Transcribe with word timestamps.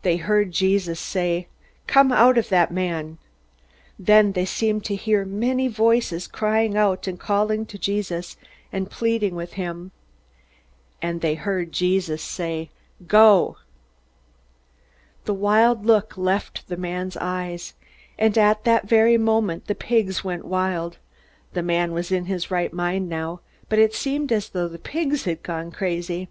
They 0.00 0.16
heard 0.16 0.50
Jesus 0.50 0.98
say: 0.98 1.46
"Come 1.86 2.10
out 2.10 2.38
of 2.38 2.48
the 2.48 2.68
man!" 2.70 3.18
Then 3.98 4.32
they 4.32 4.46
seemed 4.46 4.82
to 4.86 4.94
hear 4.96 5.26
many 5.26 5.68
Voices 5.68 6.26
crying 6.26 6.74
out, 6.74 7.06
and 7.06 7.20
calling 7.20 7.66
to 7.66 7.76
Jesus, 7.76 8.38
and 8.72 8.90
pleading 8.90 9.34
with 9.34 9.52
him. 9.52 9.90
And 11.02 11.20
they 11.20 11.34
heard 11.34 11.70
Jesus 11.70 12.22
say, 12.22 12.70
"Go!" 13.06 13.58
The 15.26 15.34
wild 15.34 15.84
look 15.84 16.16
left 16.16 16.66
the 16.68 16.78
man's 16.78 17.18
eyes. 17.18 17.74
And 18.18 18.38
at 18.38 18.64
that 18.64 18.88
very 18.88 19.18
moment 19.18 19.66
the 19.66 19.74
pigs 19.74 20.24
went 20.24 20.46
wild. 20.46 20.96
The 21.52 21.62
man 21.62 21.92
was 21.92 22.10
in 22.10 22.24
his 22.24 22.50
right 22.50 22.72
mind 22.72 23.10
now, 23.10 23.42
but 23.68 23.78
it 23.78 23.94
seemed 23.94 24.32
as 24.32 24.48
though 24.48 24.68
the 24.68 24.78
pigs 24.78 25.24
had 25.24 25.42
gone 25.42 25.70
crazy. 25.72 26.28